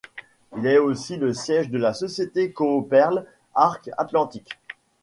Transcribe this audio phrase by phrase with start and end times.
[0.57, 4.57] Il est aussi le siège de la société Cooperl Arc Atlantique.